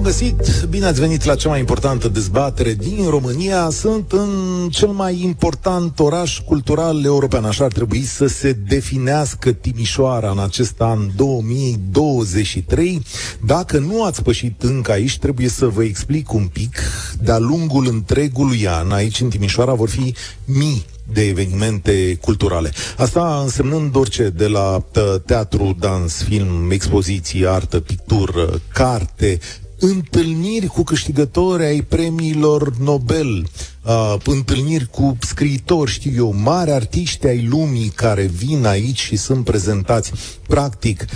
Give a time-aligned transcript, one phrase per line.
[0.00, 3.68] Bun găsit, bine ați venit la cea mai importantă dezbatere din România.
[3.70, 4.28] Sunt în
[4.70, 10.80] cel mai important oraș cultural european, așa ar trebui să se definească Timișoara în acest
[10.80, 13.02] an 2023.
[13.46, 16.76] Dacă nu ați pășit încă aici, trebuie să vă explic un pic.
[17.22, 22.72] De-a lungul întregului an, aici în Timișoara vor fi mii de evenimente culturale.
[22.96, 24.84] Asta însemnând orice, de la
[25.26, 29.38] teatru, dans, film, expoziții, artă, pictură, carte,
[29.80, 33.46] întâlniri cu câștigători ai premiilor Nobel,
[33.84, 39.44] uh, întâlniri cu scriitori, știu eu, mari artiști ai lumii care vin aici și sunt
[39.44, 40.12] prezentați.
[40.46, 41.06] Practic,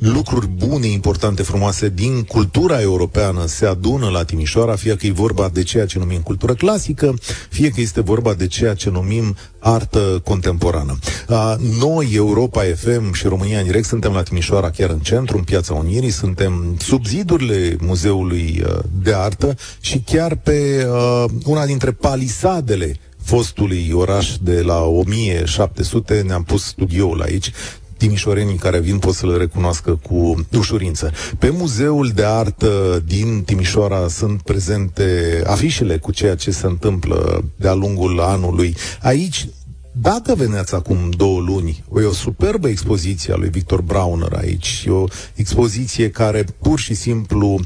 [0.00, 5.50] lucruri bune, importante, frumoase din cultura europeană se adună la Timișoara, fie că e vorba
[5.52, 7.14] de ceea ce numim cultură clasică,
[7.50, 10.98] fie că este vorba de ceea ce numim artă contemporană.
[11.78, 15.74] Noi, Europa FM și România în direct, suntem la Timișoara, chiar în centru, în Piața
[15.74, 18.64] Unirii, suntem sub zidurile Muzeului
[19.02, 20.86] de Artă și chiar pe
[21.44, 27.52] una dintre palisadele fostului oraș de la 1700, ne-am pus studioul aici,
[28.00, 31.12] timișorenii care vin pot să le recunoască cu ușurință.
[31.38, 37.74] Pe Muzeul de Artă din Timișoara sunt prezente afișele cu ceea ce se întâmplă de-a
[37.74, 38.76] lungul anului.
[39.02, 39.48] Aici
[39.92, 44.84] dacă veneați acum două luni, o, e o superbă expoziție a lui Victor Brauner aici,
[44.86, 47.60] e o expoziție care pur și simplu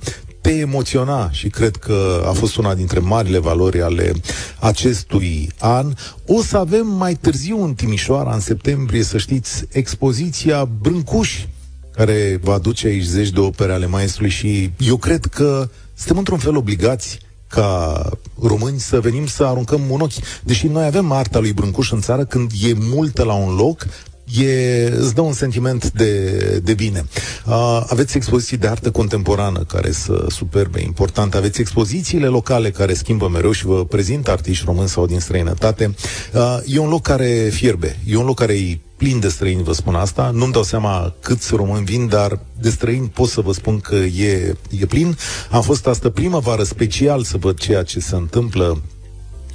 [0.45, 4.13] te emoționa și cred că a fost una dintre marile valori ale
[4.59, 5.93] acestui an.
[6.27, 11.49] O să avem mai târziu în Timișoara, în septembrie, să știți, expoziția Brâncuși,
[11.95, 16.39] care va aduce aici zeci de opere ale maestrului și eu cred că suntem într-un
[16.39, 18.03] fel obligați ca
[18.43, 20.43] români să venim să aruncăm un ochi.
[20.43, 23.87] Deși noi avem arta lui Brâncuș în țară, când e multă la un loc,
[24.25, 27.05] e, îți dă un sentiment de, de bine.
[27.47, 31.37] Uh, aveți expoziții de artă contemporană care sunt superbe, importante.
[31.37, 35.95] Aveți expozițiile locale care schimbă mereu și vă prezintă artiști români sau din străinătate.
[36.33, 37.99] Uh, e un loc care fierbe.
[38.07, 40.31] E un loc care e plin de străini, vă spun asta.
[40.35, 44.57] Nu-mi dau seama câți români vin, dar de străini pot să vă spun că e,
[44.81, 45.17] e plin.
[45.51, 48.83] Am fost asta primăvară special să văd ceea ce se întâmplă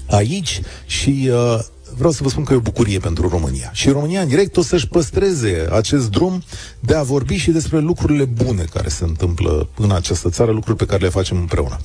[0.10, 1.60] aici și uh,
[2.00, 3.70] vreau să vă spun că e o bucurie pentru România.
[3.74, 6.44] Și România, în direct, o să-și păstreze acest drum
[6.80, 10.86] de a vorbi și despre lucrurile bune care se întâmplă în această țară, lucruri pe
[10.86, 11.80] care le facem împreună.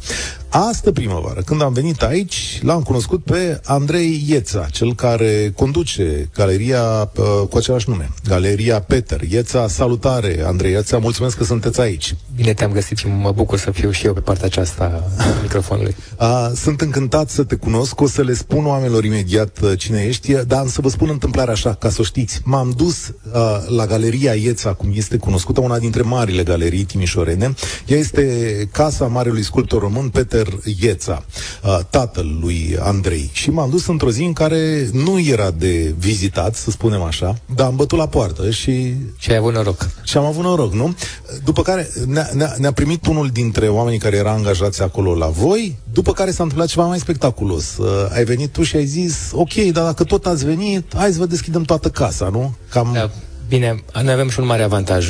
[0.48, 7.10] Astă primăvară, când am venit aici, l-am cunoscut pe Andrei Ieța, cel care conduce galeria
[7.16, 9.22] uh, cu același nume, Galeria Peter.
[9.22, 12.14] Ieța, salutare, Andrei Ieța, mulțumesc că sunteți aici.
[12.36, 15.96] Bine te-am găsit și mă bucur să fiu și eu pe partea aceasta a microfonului.
[16.20, 20.32] Uh, sunt încântat să te cunosc, o să le spun oamenilor imediat uh, cine ești,
[20.32, 22.40] dar să vă spun întâmplarea așa, ca să o știți.
[22.44, 27.54] M-am dus uh, la Galeria Ieța, cum este cunoscută, una dintre marile galerii timișorene.
[27.86, 30.46] Ea este casa marelui sculptor român Peter
[30.80, 31.24] Ieța,
[31.64, 33.30] uh, tatăl lui Andrei.
[33.32, 37.66] Și m-am dus într-o zi în care nu era de vizitat, să spunem așa, dar
[37.66, 38.94] am bătut la poartă și...
[39.16, 39.88] Și ai avut noroc.
[40.02, 40.96] Și am avut noroc, nu?
[41.44, 41.90] După care
[42.32, 46.30] ne-a, ne-a, ne-a primit unul dintre oamenii care era angajați acolo la voi, după care
[46.30, 47.76] s-a întâmplat ceva mai spectaculos.
[47.76, 51.18] Uh, ai venit tu și ai zis, ok, dar dacă tot ați venit, hai să
[51.18, 52.54] vă deschidem toată casa, nu?
[52.70, 52.90] Cam...
[52.92, 53.10] Da.
[53.48, 55.06] Bine, noi avem și un mare avantaj.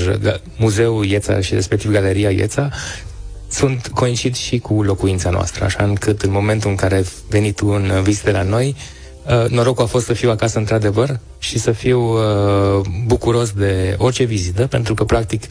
[0.56, 2.70] Muzeul Ieța și respectiv Galeria Ieța
[3.48, 7.66] sunt coincid și cu locuința noastră, așa încât în momentul în care ai venit tu
[7.66, 8.76] în vizite la noi,
[9.26, 14.24] uh, norocul a fost să fiu acasă într-adevăr și să fiu uh, bucuros de orice
[14.24, 15.42] vizită, pentru că practic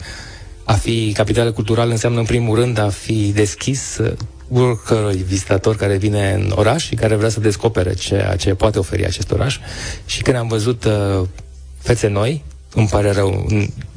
[0.64, 4.12] a fi capitală culturală înseamnă în primul rând a fi deschis uh,
[4.52, 9.04] oricărui vizitator care vine în oraș și care vrea să descopere ceea ce poate oferi
[9.04, 9.58] acest oraș.
[10.06, 11.26] Și când am văzut uh,
[11.78, 12.44] fețe noi,
[12.74, 13.46] îmi pare rău,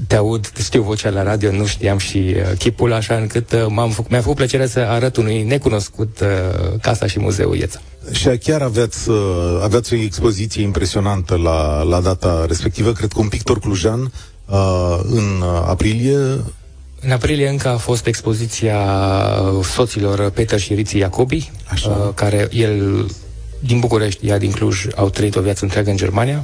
[0.07, 3.89] te aud, știu vocea la radio, nu știam și uh, chipul, așa încât uh, m-am
[3.89, 7.81] făcut, mi-a făcut plăcere să arăt unui necunoscut uh, casa și muzeul Ieța.
[8.11, 13.27] Și chiar aveați, uh, aveați o expoziție impresionantă la, la data respectivă, cred că un
[13.27, 14.11] pictor clujan
[14.49, 16.17] uh, în aprilie
[17.01, 18.79] în aprilie încă a fost expoziția
[19.63, 21.89] soților Peter și Riții Iacobi, Așa.
[21.89, 23.05] Uh, care el
[23.59, 26.43] din București, ea din Cluj, au trăit o viață întreagă în Germania.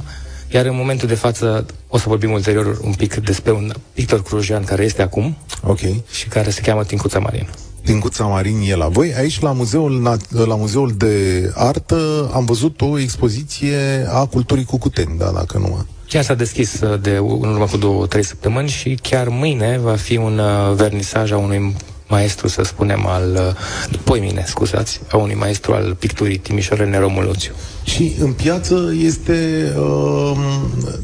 [0.50, 4.64] Iar în momentul de față o să vorbim ulterior un pic despre un pictor crujian
[4.64, 6.02] care este acum okay.
[6.10, 7.48] și care se cheamă Tincuța Marin.
[7.84, 9.14] Tincuța Marin e la voi.
[9.14, 15.30] Aici, la muzeul, la muzeul de artă, am văzut o expoziție a culturii cucuteni, da,
[15.34, 15.84] dacă nu mă...
[16.08, 20.16] Chiar s-a deschis de în urmă cu două, trei săptămâni și chiar mâine va fi
[20.16, 21.74] un uh, vernisaj a unui
[22.08, 23.56] maestru, să spunem, al,
[23.90, 27.52] după mine, scuzați, a unui maestru al picturii Timișorene Romuluțiu.
[27.84, 30.36] Și în piață este uh,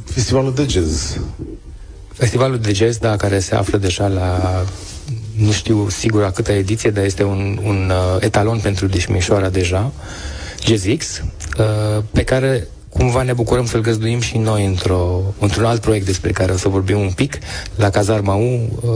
[0.05, 1.21] festivalul de jazz.
[2.13, 4.65] Festivalul de jazz, da, care se află deja la
[5.41, 9.93] nu știu sigur a câta ediție, dar este un, un uh, etalon pentru Timișoara deja,
[10.67, 11.23] JazzX,
[11.59, 16.31] uh, pe care cumva ne bucurăm să-l găzduim și noi într-o, într-un alt proiect despre
[16.31, 17.39] care o să vorbim un pic.
[17.77, 18.91] La Cazarma U, uh,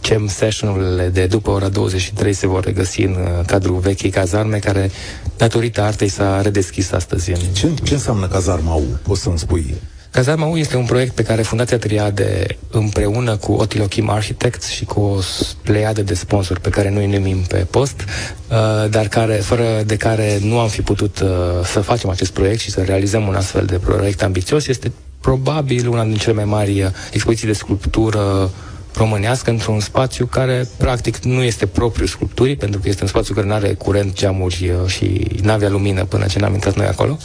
[0.00, 4.90] cem session-urile de după ora 23 se vor regăsi în uh, cadrul vechii cazarme, care,
[5.36, 7.30] datorită artei, s-a redeschis astăzi.
[7.30, 7.38] În...
[7.52, 8.84] Ce, ce înseamnă Cazarma U?
[9.02, 9.74] Poți să-mi spui?
[10.10, 14.84] Cazarma U este un proiect pe care Fundația Triade, împreună cu Otilo Kim Architects și
[14.84, 15.18] cu o
[15.62, 20.38] pleiadă de sponsori pe care noi numim pe post, uh, dar care, fără de care
[20.42, 21.28] nu am fi putut uh,
[21.64, 26.04] să facem acest proiect și să realizăm un astfel de proiect ambițios, este probabil una
[26.04, 28.50] din cele mai mari uh, expoziții de sculptură
[28.94, 33.46] românească într-un spațiu care practic nu este propriu sculpturii, pentru că este un spațiu care
[33.46, 37.18] nu are curent, geamuri uh, și nu avea lumină până ce n-am intrat noi acolo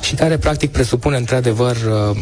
[0.00, 1.76] și care practic presupune într-adevăr
[2.10, 2.20] uh,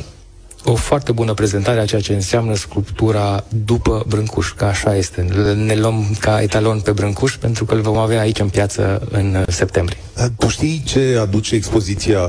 [0.65, 5.27] o foarte bună prezentare a ceea ce înseamnă sculptura după Brâncuș, că așa este.
[5.57, 9.35] Ne luăm ca etalon pe Brâncuș pentru că îl vom avea aici în piață în
[9.35, 9.99] uh, septembrie.
[10.39, 12.29] Tu știi ce aduce expoziția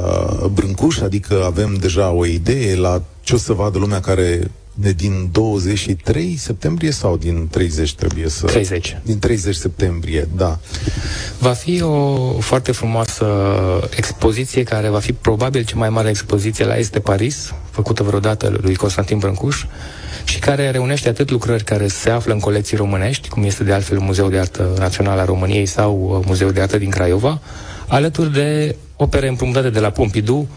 [0.53, 0.99] Brâncuș?
[0.99, 6.35] Adică avem deja o idee la ce o să vadă lumea care de din 23
[6.37, 8.45] septembrie sau din 30 trebuie să...
[8.45, 8.97] 30.
[9.03, 10.59] Din 30 septembrie, da.
[11.39, 13.25] Va fi o foarte frumoasă
[13.95, 18.75] expoziție care va fi probabil cea mai mare expoziție la Este Paris, făcută vreodată lui
[18.75, 19.65] Constantin Brâncuș
[20.23, 23.99] și care reunește atât lucrări care se află în colecții românești, cum este de altfel
[23.99, 27.41] Muzeul de Artă Națională a României sau uh, Muzeul de Artă din Craiova,
[27.87, 30.47] alături de opere împrumutate de la Pompidou,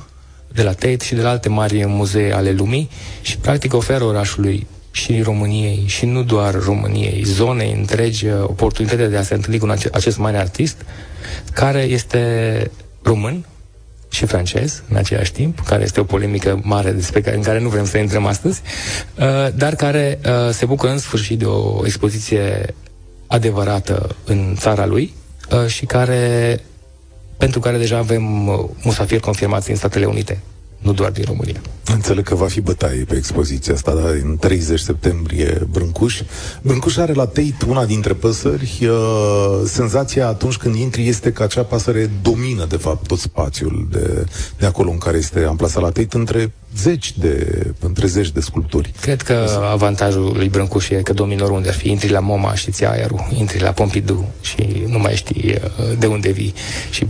[0.55, 2.91] de la Tate și de la alte mari muzee ale lumii
[3.23, 9.17] și practic oferă orașului și României și nu doar României, zonei întregi, uh, oportunitatea de
[9.17, 10.77] a se întâlni cu acest mare artist
[11.53, 12.71] care este
[13.03, 13.47] român
[14.09, 17.69] și francez în același timp, care este o polemică mare despre care, în care nu
[17.69, 18.63] vrem să intrăm astăzi,
[19.19, 22.75] uh, dar care uh, se bucură în sfârșit de o expoziție
[23.27, 25.15] adevărată în țara lui
[25.67, 26.61] și care
[27.37, 30.41] pentru care deja avem uh, musafiri confirmați în Statele Unite,
[30.79, 31.61] nu doar din România.
[31.87, 36.21] Înțeleg că va fi bătaie pe expoziția asta, dar în 30 septembrie Brâncuș.
[36.63, 38.79] Brâncuș are la Tate una dintre păsări.
[38.83, 44.27] Uh, senzația atunci când intri este că acea pasăre domină, de fapt, tot spațiul de,
[44.59, 48.93] de acolo în care este amplasat la Tate, între zeci de, între zeci de sculpturi.
[49.01, 51.91] Cred că avantajul lui Brâncuș e că domină oriunde ar fi.
[51.91, 56.07] Intri la MoMA și ți aerul, intri la Pompidou și nu mai știi uh, de
[56.07, 56.55] unde vii.
[56.91, 57.07] Și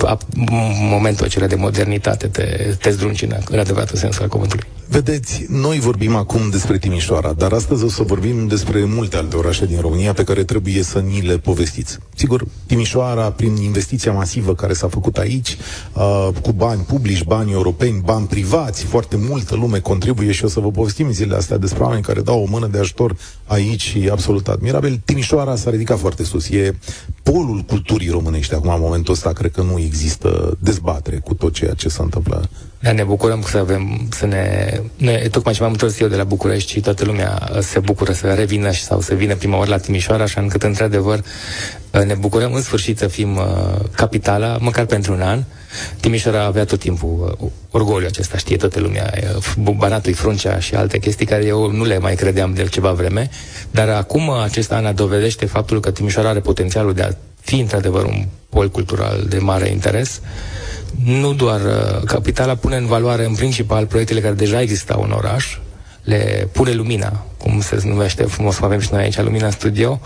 [0.91, 4.65] momentul acela de modernitate te, te zdruncină, în adevăratul sens al cuvântului.
[4.93, 9.67] Vedeți, noi vorbim acum despre Timișoara, dar astăzi o să vorbim despre multe alte orașe
[9.67, 11.99] din România pe care trebuie să ni le povestiți.
[12.15, 15.57] Sigur, Timișoara, prin investiția masivă care s-a făcut aici,
[15.93, 20.61] uh, cu bani publici, bani europeni, bani privați, foarte multă lume contribuie și o să
[20.61, 23.17] vă povestim zilele astea despre oameni care dau o mână de ajutor
[23.47, 25.01] aici și absolut admirabil.
[25.05, 26.49] Timișoara s-a ridicat foarte sus.
[26.49, 26.79] E
[27.23, 28.55] polul culturii românești.
[28.55, 32.49] Acum, în momentul ăsta, cred că nu există dezbatere cu tot ceea ce se întâmplă
[32.83, 36.25] da, ne bucurăm să avem, să ne, ne tocmai ce m-am întors eu de la
[36.25, 39.71] București și toată lumea uh, se bucură să revină și sau să vină prima oară
[39.71, 41.19] la Timișoara, așa încât, într-adevăr,
[41.91, 42.53] uh, ne bucurăm.
[42.53, 43.45] În sfârșit să fim uh,
[43.97, 45.43] capitala, măcar pentru un an.
[46.01, 49.15] Timișoara avea tot timpul uh, orgoliu acesta, știe toată lumea,
[49.59, 53.31] uh, Banatul, Fruncea și alte chestii care eu nu le mai credeam de ceva vreme,
[53.71, 58.27] dar acum acest an dovedește faptul că Timișoara are potențialul de a fi într-adevăr un
[58.49, 60.21] pol cultural de mare interes
[61.05, 65.59] nu doar uh, capitala pune în valoare în principal proiectele care deja existau în oraș,
[66.03, 70.01] le pune lumina, cum se numește frumos, cum avem și noi aici, lumina în studio,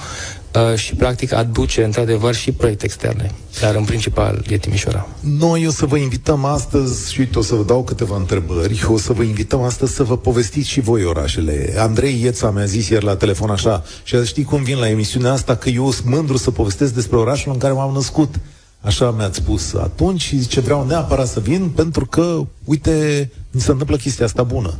[0.54, 3.30] uh, și practic aduce într-adevăr și proiecte externe.
[3.60, 5.06] Dar în principal e Timișoara.
[5.20, 8.86] Noi o să vă invităm astăzi și uite, o să vă dau câteva întrebări.
[8.88, 11.74] O să vă invităm astăzi să vă povestiți și voi orașele.
[11.78, 15.32] Andrei Ieța mi-a zis ieri la telefon așa și a știi cum vin la emisiunea
[15.32, 18.34] asta că eu sunt mândru să povestesc despre orașul în care m-am născut.
[18.80, 23.70] Așa mi-ați spus atunci și zice, vreau neapărat să vin pentru că, uite, mi se
[23.70, 24.74] întâmplă chestia asta bună.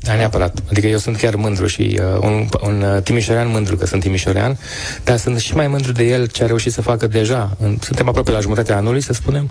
[0.00, 0.62] Da, neapărat.
[0.70, 4.58] Adică eu sunt chiar mândru și uh, un, un uh, timișorean mândru că sunt timișorean,
[5.04, 7.56] dar sunt și mai mândru de el ce a reușit să facă deja.
[7.80, 9.50] Suntem aproape la jumătatea anului, să spunem,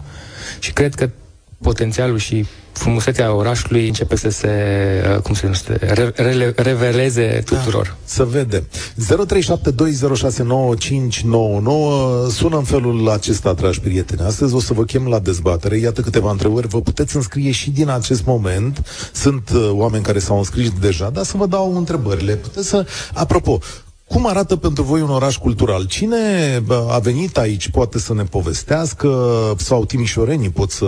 [0.60, 1.10] și cred că
[1.62, 2.46] potențialul și
[2.78, 4.50] frumusețea orașului începe să se,
[5.16, 7.86] uh, cum se numește, re, re, reveleze tuturor.
[7.86, 8.64] Da, să vede.
[8.66, 8.68] 0372069599
[12.30, 14.22] sună în felul acesta, dragi prieteni.
[14.22, 15.78] Astăzi o să vă chem la dezbatere.
[15.78, 16.68] Iată câteva întrebări.
[16.68, 18.88] Vă puteți înscrie și din acest moment.
[19.14, 22.36] Sunt uh, oameni care s-au înscris deja, dar să vă dau întrebările.
[22.36, 22.86] Puteți să...
[23.14, 23.60] Apropo,
[24.08, 25.86] cum arată pentru voi un oraș cultural?
[25.86, 26.18] Cine
[26.90, 29.10] a venit aici poate să ne povestească,
[29.58, 30.88] sau timișorenii pot să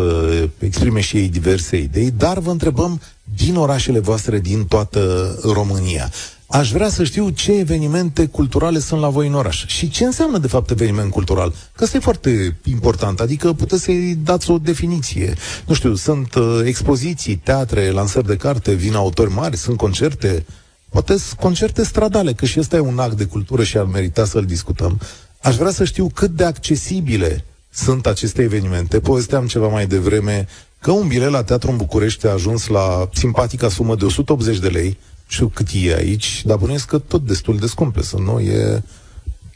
[0.60, 3.02] exprime și ei diverse idei, dar vă întrebăm
[3.36, 6.12] din orașele voastre din toată România.
[6.50, 10.38] Aș vrea să știu ce evenimente culturale sunt la voi în oraș și ce înseamnă
[10.38, 11.54] de fapt eveniment cultural.
[11.76, 15.34] Că asta e foarte important, adică puteți să-i dați o definiție.
[15.66, 20.46] Nu știu, sunt uh, expoziții, teatre, lansări de carte, vin autori mari, sunt concerte,
[20.90, 24.46] poate concerte stradale, că și ăsta e un act de cultură și ar merita să-l
[24.46, 25.00] discutăm.
[25.42, 29.00] Aș vrea să știu cât de accesibile sunt aceste evenimente.
[29.00, 30.48] Povesteam ceva mai devreme
[30.80, 34.68] că un bilet la teatru în București a ajuns la simpatica sumă de 180 de
[34.68, 38.40] lei, știu cât e aici, dar bănuiesc că tot destul de scumpe sunt, nu?
[38.40, 38.84] E...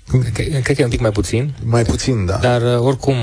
[0.07, 1.53] Cred, cred că e un pic mai puțin.
[1.63, 2.37] Mai puțin, da.
[2.37, 3.15] Dar, uh, oricum,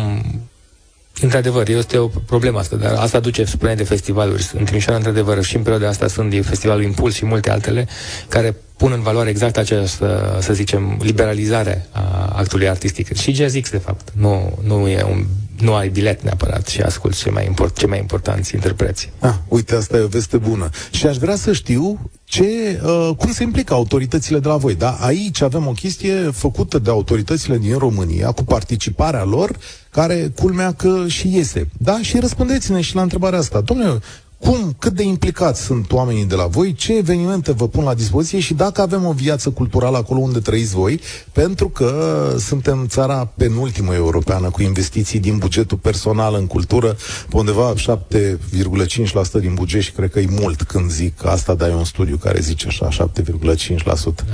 [1.21, 4.51] Într-adevăr, este o problemă asta, dar asta duce spune de festivaluri.
[4.59, 7.89] În Timișoara, într-adevăr, și în perioada asta sunt festivalul Impuls și multe altele,
[8.29, 13.17] care pun în valoare exact această, să zicem, liberalizare a actului artistic.
[13.17, 14.09] Și Jazz de fapt.
[14.17, 15.25] Nu, nu e un
[15.61, 19.13] nu ai bilet neapărat și asculti ce mai, import, ce mai importanți interpreți.
[19.19, 20.71] Ah, uite, asta e o veste bună.
[20.91, 24.75] Și aș vrea să știu ce, uh, cum se implică autoritățile de la voi.
[24.75, 24.91] Da?
[25.01, 29.57] Aici avem o chestie făcută de autoritățile din România, cu participarea lor,
[29.91, 31.69] care culmea că și iese.
[31.79, 31.99] Da?
[32.03, 33.61] Și răspundeți-ne și la întrebarea asta.
[33.61, 34.01] Domnule,
[34.39, 38.39] cum, cât de implicați sunt oamenii de la voi, ce evenimente vă pun la dispoziție
[38.39, 41.01] și dacă avem o viață culturală acolo unde trăiți voi,
[41.33, 46.97] pentru că suntem țara penultimă europeană cu investiții din bugetul personal în cultură,
[47.29, 51.73] pe undeva 7,5% din buget și cred că e mult când zic că asta dai
[51.73, 53.05] un studiu care zice așa, 7,5%.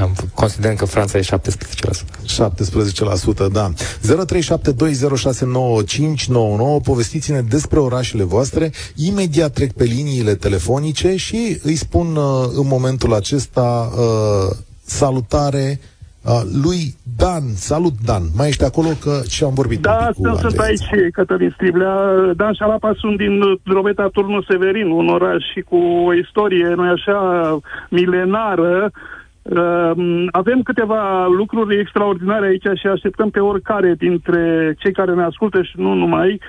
[0.01, 1.25] Am considerăm că Franța e 17%.
[3.47, 3.73] 17%, da.
[3.73, 3.77] 0372069599,
[6.83, 12.25] povestiți-ne despre orașele voastre, imediat trec pe liniile telefonice și îi spun uh,
[12.61, 15.79] în momentul acesta uh, salutare
[16.23, 17.43] uh, lui Dan.
[17.55, 18.23] Salut, Dan.
[18.37, 21.97] Mai ești acolo că și am vorbit Da, sunt, sunt aici, Cătălin Striblea.
[22.37, 27.19] Dan Șalapa sunt din Drobeta Turnu Severin, un oraș și cu o istorie, noi așa,
[27.91, 28.91] milenară.
[29.45, 35.63] Uh, avem câteva lucruri extraordinare aici și așteptăm pe oricare dintre cei care ne ascultă
[35.63, 36.41] și nu numai.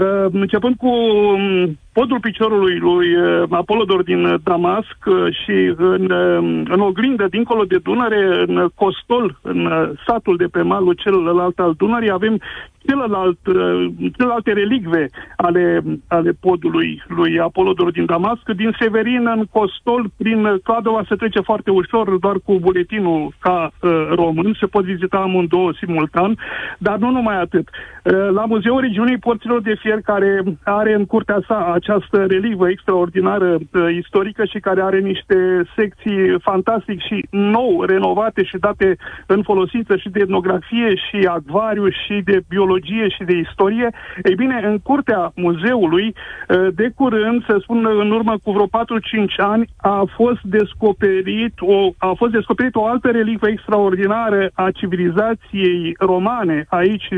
[0.00, 6.66] Uh, începând cu um, podul piciorului lui uh, Apolodor din Damasc uh, și în, um,
[6.68, 9.68] în oglindă, dincolo de Dunăre, în Costol, în
[10.06, 12.40] satul de pe malul celălalt al Dunării, avem
[12.86, 13.38] celălalt,
[14.16, 18.42] celelalte relicve ale, ale podului lui Apolodor din Damasc.
[18.56, 23.90] Din Severin în Costol, prin Cladova, se trece foarte ușor, doar cu buletinul ca uh,
[24.14, 24.56] român.
[24.60, 26.38] Se pot vizita amândouă simultan,
[26.78, 27.68] dar nu numai atât.
[27.68, 27.93] Uh,
[28.30, 33.94] la Muzeul Regiunii Porților de Fier, care are în curtea sa această relivă extraordinară uh,
[33.96, 35.36] istorică și care are niște
[35.76, 38.96] secții fantastic și nou renovate și date
[39.26, 43.90] în folosință și de etnografie și acvariu și de biologie arheologie și de istorie,
[44.22, 46.14] ei bine, în curtea muzeului,
[46.50, 48.68] ă, de curând, să spun în urmă cu vreo 4-5
[49.36, 56.66] ani, a fost descoperit o, a fost descoperit o altă relicvă extraordinară a civilizației romane
[56.68, 57.08] aici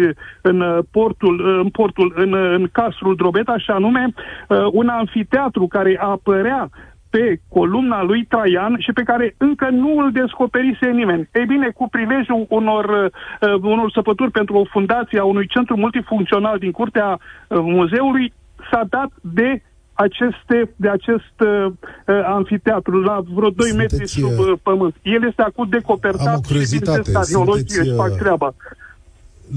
[0.43, 4.13] în portul, în portul, în, în castrul Drobeta, și anume
[4.51, 6.71] ă, un anfiteatru care apărea
[7.11, 11.29] pe columna lui Traian și pe care încă nu îl descoperise nimeni.
[11.33, 16.59] Ei bine, cu prilejul unor, uh, unor săpături pentru o fundație a unui centru multifuncțional
[16.59, 17.19] din curtea uh,
[17.49, 18.33] muzeului,
[18.71, 24.53] s-a dat de aceste, de acest uh, uh anfiteatru la vreo 2 metri sub uh,
[24.63, 24.95] pământ.
[25.03, 28.55] El este acum decopertat și bineînțeles își fac treaba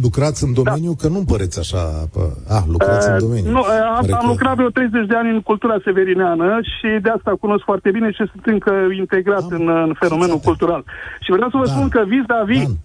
[0.02, 1.02] lucrați în domeniu, da.
[1.02, 1.84] că nu împăreți așa...
[2.14, 2.22] Pă...
[2.48, 3.52] Ah, lucrați uh, în domeniu.
[3.52, 3.68] Nu, uh,
[3.98, 7.92] am, am lucrat vreo 30 de ani în cultura severineană și de asta cunosc foarte
[7.92, 10.84] bine și sunt încă integrat am, în, în fenomenul cultural.
[11.20, 11.72] Și vreau să vă da.
[11.72, 12.64] spun că vis-a-vis...
[12.64, 12.78] Dan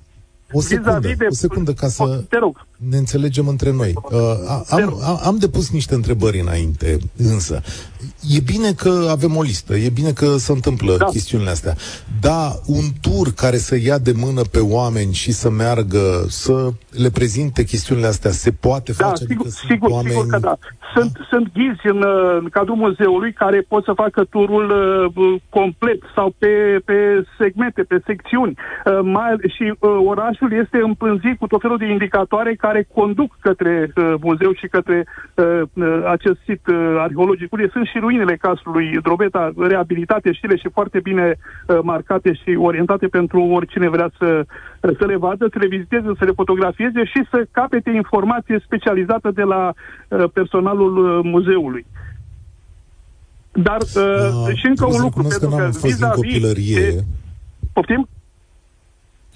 [0.52, 1.26] o secundă, de...
[1.28, 2.66] o secundă ca să te rog.
[2.90, 3.92] Ne înțelegem între noi.
[3.94, 4.20] Uh,
[4.68, 7.62] am, am, am depus niște întrebări înainte, însă
[8.28, 11.04] e bine că avem o listă, e bine că se întâmplă da.
[11.04, 11.74] chestiunile astea,
[12.20, 17.10] dar un tur care să ia de mână pe oameni și să meargă, să le
[17.10, 19.24] prezinte chestiunile astea, se poate da, face?
[19.24, 20.14] Sigur, adică sigur, oameni...
[20.14, 20.58] sigur că da.
[20.94, 21.26] Sunt, da?
[21.30, 22.04] sunt ghizi în,
[22.38, 24.66] în cadrul muzeului care pot să facă turul
[25.16, 28.54] uh, complet sau pe, pe segmente, pe secțiuni.
[28.84, 33.92] Uh, mai, și uh, orașul este împânzit cu tot felul de indicatoare care conduc către
[33.96, 37.48] uh, muzeu și către uh, uh, acest sit uh, arheologic.
[37.72, 43.40] Sunt și ruinele casului Drobeta reabilitate știle și foarte bine uh, marcate și orientate pentru
[43.42, 44.46] oricine vrea să,
[44.80, 49.30] uh, să le vadă, să le viziteze, să le fotografieze și să capete informație specializată
[49.30, 49.72] de la
[50.08, 51.86] uh, personalul uh, muzeului.
[53.52, 56.74] Dar uh, uh, și încă un lucru, pentru că, că vis-a-vis...
[56.74, 57.04] De...
[57.72, 58.08] Poftim?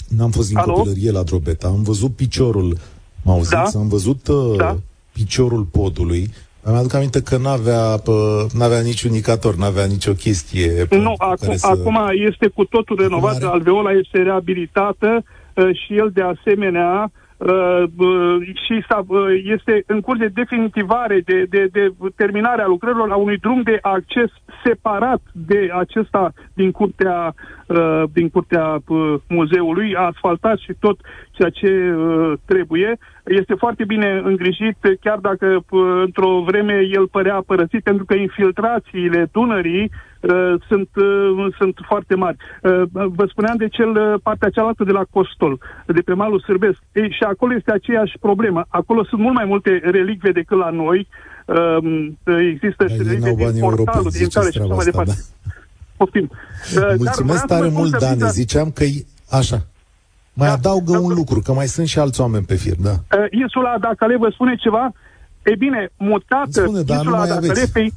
[0.09, 0.73] N-am fost din Alo?
[0.73, 2.76] copilărie la Drobeta, am văzut piciorul,
[3.22, 3.50] mă auziți?
[3.50, 3.62] Da.
[3.78, 4.76] Am văzut uh, Da.
[5.12, 6.30] piciorul podului.
[6.62, 10.68] Îmi aduc aminte că n-avea, pă, n-avea nici indicator, n-avea nicio chestie.
[10.88, 11.66] pe Nu, care acum, să...
[11.66, 11.98] acum
[12.28, 17.27] este cu totul renovat, are- alveola este reabilitată uh, și el de asemenea uh, uh,
[18.66, 23.16] și s-a, uh, este în curs de definitivare, de, de, de terminare a lucrărilor la
[23.16, 24.30] unui drum de acces
[24.64, 27.35] separat de acesta din curtea,
[27.66, 32.99] uh, din curtea uh, muzeului, asfaltat și tot ceea ce uh, trebuie.
[33.25, 39.28] Este foarte bine îngrijit, chiar dacă uh, într-o vreme el părea părăsit, pentru că infiltrațiile
[39.33, 40.07] Dunării uh,
[40.68, 42.37] sunt, uh, sunt foarte mari.
[42.62, 46.78] Uh, vă spuneam de cel, uh, partea cealaltă de la Costol, de pe malul sârbesc.
[46.92, 48.64] Ei, și acolo este aceeași problemă.
[48.68, 51.08] Acolo sunt mult mai multe relicve decât la noi.
[51.46, 51.76] Uh,
[52.52, 54.76] există Dar ei relicve n-au din banii portalul, europeni, din care ziceți și așa mai
[54.76, 55.10] treaba departe.
[55.10, 55.32] asta,
[55.96, 56.28] Poftim.
[56.30, 58.14] Uh, dar Mulțumesc vreau să tare vă spun mult, că Dane.
[58.14, 59.58] viza- Ziceam că e așa.
[60.32, 60.52] Mai Da.
[60.54, 60.98] adaugă Da.
[60.98, 62.90] un lucru, că mai sunt și alți oameni pe fir, da.
[62.90, 64.92] Uh, insula Adacale vă spune ceva?
[65.42, 67.72] E bine, mutată Spune, dar nu insula mai Adacale aveți.
[67.72, 67.88] pe...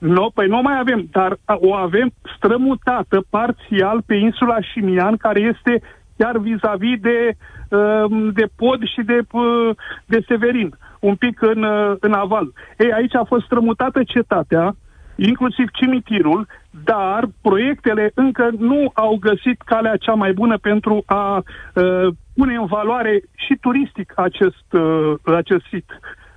[0.00, 5.40] Nu, păi nu mai avem, dar a, o avem strămutată parțial pe insula Șimian, care
[5.40, 5.82] este
[6.16, 7.36] chiar vis-a-vis de,
[7.76, 9.70] um, de pod și de, uh,
[10.06, 12.52] de Severin, un pic în, uh, în aval.
[12.78, 14.76] Ei, aici a fost strămutată cetatea,
[15.16, 16.46] inclusiv cimitirul,
[16.84, 22.66] dar proiectele încă nu au găsit calea cea mai bună pentru a uh, pune în
[22.66, 25.86] valoare și turistic acest, uh, acest sit.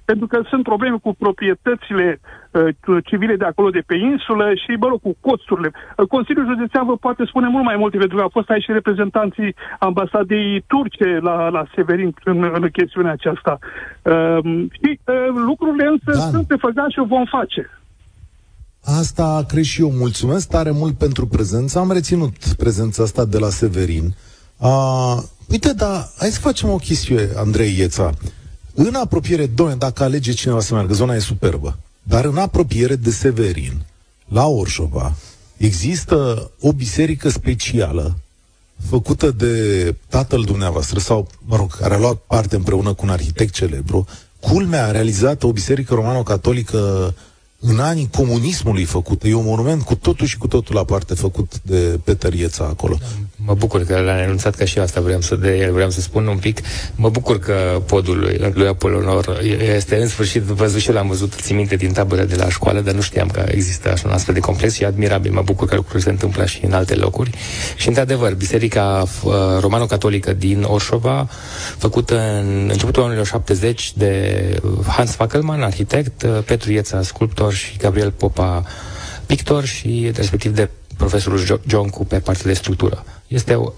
[0.05, 2.19] Pentru că sunt probleme cu proprietățile
[2.51, 5.71] uh, civile de acolo, de pe insulă și, bă rog, cu costurile.
[5.73, 8.71] Uh, Consiliul Județean vă poate spune mult mai multe, pentru că au fost aici și
[8.71, 13.59] reprezentanții ambasadei turce la, la Severin în, în chestiunea aceasta.
[14.01, 14.39] Uh,
[14.71, 15.15] și uh,
[15.49, 16.31] lucrurile însă Dan.
[16.31, 17.69] sunt pe făgaș și o vom face.
[18.83, 19.91] Asta cred și eu.
[19.91, 21.79] Mulțumesc tare mult pentru prezență.
[21.79, 24.05] Am reținut prezența asta de la Severin.
[24.57, 25.17] Uh,
[25.51, 28.09] uite, dar hai să facem o chestie, Andrei Ieța.
[28.73, 31.77] În apropiere, doamne, dacă alege cineva să meargă, zona e superbă.
[32.03, 33.85] Dar în apropiere de Severin,
[34.27, 35.15] la Orșova,
[35.57, 38.17] există o biserică specială
[38.89, 43.53] făcută de tatăl dumneavoastră sau, mă rog, care a luat parte împreună cu un arhitect
[43.53, 44.07] celebru.
[44.39, 47.13] Culmea a realizat o biserică romano-catolică
[47.59, 49.27] în anii comunismului făcută.
[49.27, 52.97] E un monument cu totul și cu totul aparte făcut de Peter Ieța acolo.
[53.45, 56.27] Mă bucur că l-a anunțat că și asta vreau să, de el vreau să spun
[56.27, 56.59] un pic.
[56.95, 59.39] Mă bucur că podul lui, lui Apolonor
[59.75, 62.93] este în sfârșit văzut și l-am văzut, țin minte, din tabără de la școală, dar
[62.93, 65.31] nu știam că există așa un astfel de complex și e admirabil.
[65.31, 67.29] Mă bucur că lucrurile se întâmplă și în alte locuri.
[67.75, 71.27] Și, într-adevăr, Biserica uh, Romano-Catolică din Orșova,
[71.77, 78.11] făcută în începutul anilor 70 de Hans Fackelmann, arhitect, uh, Petru Ieța, sculptor și Gabriel
[78.11, 78.63] Popa,
[79.25, 83.03] pictor și respectiv de profesorul Jo- Joncu pe partea de structură.
[83.33, 83.71] Este o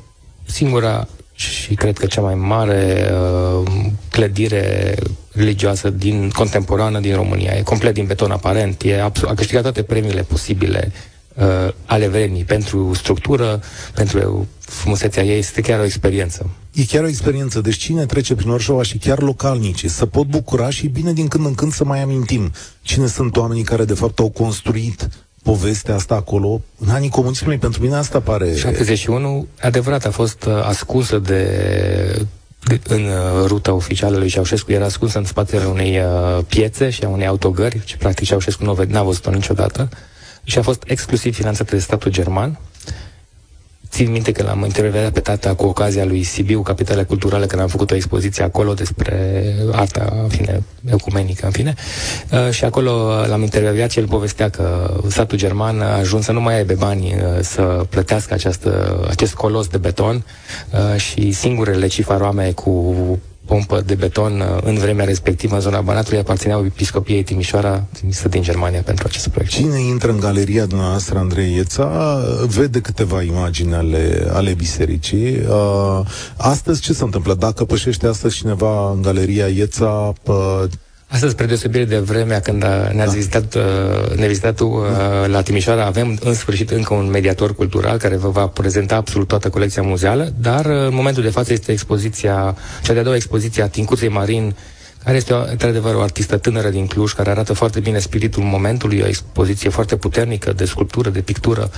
[0.46, 3.72] singura și cred că cea mai mare uh,
[4.10, 4.96] clădire
[5.32, 7.54] religioasă din contemporană din România.
[7.54, 10.92] E complet din beton aparent, e absolut, a câștigat toate premiile posibile
[11.34, 13.62] uh, ale vremii pentru structură,
[13.94, 16.50] pentru frumusețea ei, este chiar o experiență.
[16.74, 17.62] E chiar o experiență.
[17.62, 21.46] Deci cine trece prin Orșova și chiar localnicii să pot bucura și bine din când
[21.46, 25.10] în când să mai amintim cine sunt oamenii care de fapt au construit
[25.46, 26.62] povestea asta acolo.
[26.78, 28.56] În anii comunismului, pentru mine asta pare...
[28.56, 31.42] 71, adevărat, a fost uh, ascunsă de,
[32.64, 37.04] de în uh, ruta oficială lui Ceaușescu, era ascunsă în spatele unei uh, piețe și
[37.04, 39.90] a unei autogări, și practic Ceaușescu nu n-a văzut-o niciodată,
[40.44, 42.60] și a fost exclusiv finanțată de statul german.
[43.96, 47.68] Țin minte că l-am intervievat pe tata cu ocazia lui Sibiu, Capitala Culturală, când am
[47.68, 51.74] făcut o expoziție acolo despre arta, în fine, ecumenică, în fine.
[52.32, 56.32] Uh, și acolo uh, l-am intervievat și el povestea că statul german a ajuns să
[56.32, 60.26] nu mai aibă bani uh, să plătească această, acest colos de beton
[60.72, 62.96] uh, și singurele cifaroame cu
[63.46, 68.42] pompă de beton uh, în vremea respectivă în zona Banatului aparțineau episcopiei Timișoara trimisă din
[68.42, 69.52] Germania pentru acest proiect.
[69.52, 75.38] Cine intră în galeria dumneavoastră, Andrei Ieța, vede câteva imagini ale, ale bisericii.
[75.50, 76.00] Uh,
[76.38, 77.34] astăzi ce se întâmplă?
[77.34, 80.64] Dacă pășește astăzi cineva în galeria Ieța, uh,
[81.16, 83.16] Astăzi, spre deosebire de vremea când uh, ne-ați da.
[83.16, 84.84] vizitat, uh, ne vizitat tu uh,
[85.28, 89.50] la Timișoara, avem în sfârșit încă un mediator cultural care vă va prezenta absolut toată
[89.50, 93.68] colecția muzeală, dar uh, în momentul de față este expoziția, cea de-a doua expoziție a
[93.68, 94.56] Tincuței Marin,
[95.04, 99.02] care este, o, într-adevăr, o artistă tânără din Cluj, care arată foarte bine spiritul momentului,
[99.02, 101.70] o expoziție foarte puternică de sculptură, de pictură,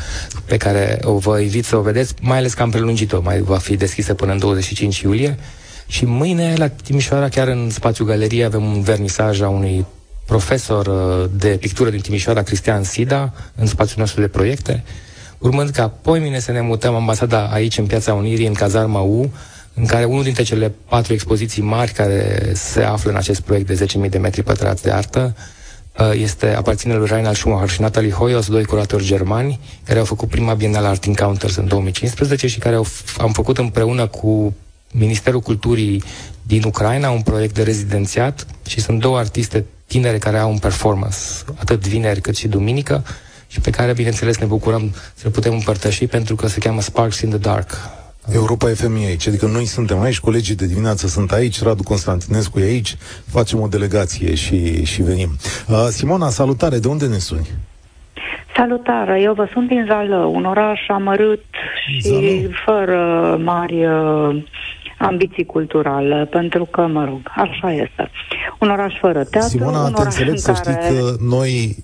[0.45, 3.58] pe care o vă invit să o vedeți, mai ales că am prelungit-o, mai va
[3.58, 5.38] fi deschisă până în 25 iulie.
[5.88, 9.86] Și mâine, la Timișoara, chiar în spațiu galerie, avem un vernisaj a unui
[10.26, 14.84] profesor uh, de pictură din Timișoara, Cristian Sida, în spațiul nostru de proiecte,
[15.38, 19.32] urmând ca poimine să ne mutăm ambasada aici, în Piața Unirii, în Cazarma U,
[19.73, 23.86] în care unul dintre cele patru expoziții mari care se află în acest proiect de
[24.06, 25.36] 10.000 de metri pătrați de artă
[26.00, 30.30] uh, este aparține lui Reinhard Schumacher și Natalie Hoyos, doi curatori germani, care au făcut
[30.30, 32.86] prima Biennale Art Encounters în 2015 și care au,
[33.17, 34.56] am făcut împreună cu
[34.91, 36.04] Ministerul Culturii
[36.41, 41.17] din Ucraina un proiect de rezidențiat și sunt două artiste tinere care au un performance,
[41.56, 43.04] atât vineri cât și duminică,
[43.47, 47.30] și pe care, bineînțeles, ne bucurăm să putem împărtăși pentru că se cheamă Sparks in
[47.30, 47.71] the Dark.
[48.34, 52.60] Europa FM e aici, adică noi suntem aici, colegii de dimineață sunt aici, Radu Constantinescu
[52.60, 52.95] e aici,
[53.32, 55.30] facem o delegație și, și venim.
[55.67, 57.47] Uh, Simona, salutare, de unde ne suni?
[58.56, 61.43] Salutare, eu vă sunt din Zalău, un oraș amărât
[61.86, 62.52] și Zalău.
[62.65, 64.43] fără mari uh,
[64.98, 68.12] ambiții culturale, pentru că, mă rog, așa este.
[68.60, 70.80] Un oraș fără teatru, Simona, un te oraș înțeleg în să care...
[70.82, 71.76] știi că noi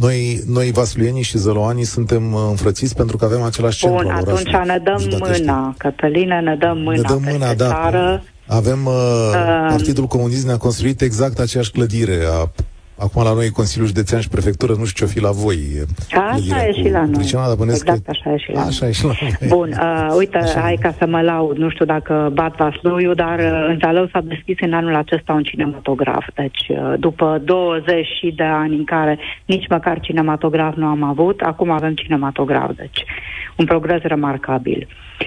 [0.00, 4.18] noi, noi vasluienii și zăloanii suntem uh, înfrățiți pentru că avem același centru Bun, al
[4.18, 4.66] atunci orașului.
[4.66, 7.68] ne dăm Dacă mâna, Cătăline, ne dăm mâna Ne dăm mâna, peste da.
[7.68, 8.22] țară.
[8.46, 12.18] Avem, uh, Uh, Partidul Comunist ne-a construit exact aceeași clădire.
[12.30, 12.50] A,
[12.98, 15.58] acum la noi e Consiliul Județean și Prefectură, nu știu ce o fi la voi.
[16.10, 17.10] Așa clădirea e cu și la noi.
[17.10, 18.90] pricina, dar bănesc Exact că- așa e și la Așa noi.
[18.90, 19.48] e și la noi.
[19.48, 20.60] Bun, uh, uite, Așa.
[20.60, 24.20] hai ca să mă laud, nu știu dacă bat Vasluiu, dar uh, în Zalău s-a
[24.20, 26.24] deschis în anul acesta un cinematograf.
[26.34, 31.40] Deci, uh, după 20 și de ani în care nici măcar cinematograf nu am avut,
[31.40, 32.70] acum avem cinematograf.
[32.76, 33.04] Deci,
[33.56, 34.86] un progres remarcabil.
[34.90, 35.24] Uh,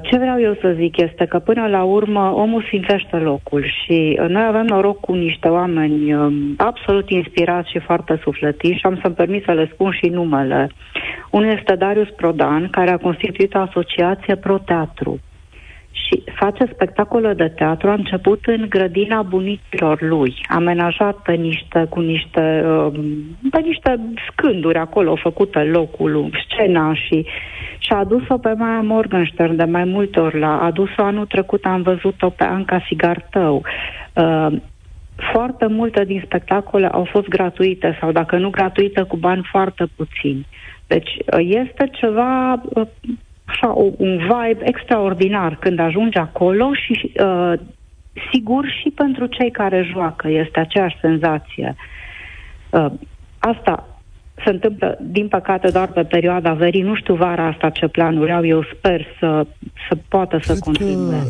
[0.00, 4.28] Ce vreau eu să zic este că până la urmă omul sfințește locul și uh,
[4.28, 9.14] noi avem noroc cu niște oameni um, absolut inspirați și foarte sufletiți și am să-mi
[9.14, 10.70] permit să le spun și numele.
[11.30, 15.20] Unul este Darius Prodan, care a constituit o asociație Pro-Teatru
[16.08, 17.88] și face spectacole de teatru.
[17.88, 22.94] A început în grădina bunicilor lui, amenajat pe niște, cu niște, um,
[23.50, 27.26] pe niște scânduri acolo făcute locul, scena și
[27.78, 30.38] și a adus-o pe Maia Morgenstern de mai multe ori.
[30.38, 33.62] La, a adus-o anul trecut, am văzut-o pe Anca Sigartău.
[34.12, 34.46] Uh,
[35.32, 40.46] foarte multe din spectacole au fost gratuite sau dacă nu gratuite, cu bani foarte puțini.
[40.86, 42.86] Deci uh, este ceva, uh,
[43.48, 47.52] așa, o- un vibe extraordinar când ajungi acolo și uh,
[48.32, 51.74] sigur și pentru cei care joacă este aceeași senzație.
[52.70, 52.86] Uh,
[53.38, 53.88] asta
[54.44, 56.82] se întâmplă, din păcate, doar pe perioada verii.
[56.82, 58.46] Nu știu vara asta ce planuri au.
[58.46, 59.46] Eu sper să,
[59.88, 61.18] să poată să Cred continue.
[61.18, 61.26] Că...